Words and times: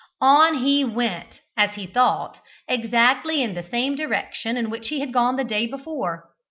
On 0.19 0.55
he 0.65 0.83
went, 0.83 1.41
as 1.55 1.75
he 1.75 1.85
thought, 1.85 2.39
exactly 2.67 3.43
in 3.43 3.53
the 3.53 3.61
same 3.61 3.93
direction 3.93 4.57
in 4.57 4.71
which 4.71 4.87
he 4.87 4.99
had 4.99 5.13
gone 5.13 5.35
the 5.35 5.43
day 5.43 5.67
before. 5.67 6.27